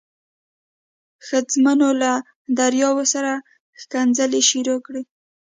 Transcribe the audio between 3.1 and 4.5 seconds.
سره ښکنځلې